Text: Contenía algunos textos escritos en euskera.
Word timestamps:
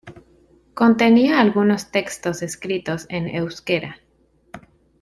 Contenía 0.73 1.39
algunos 1.39 1.91
textos 1.91 2.41
escritos 2.41 3.05
en 3.09 3.27
euskera. 3.35 3.99